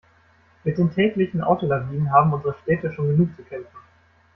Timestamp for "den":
0.79-0.91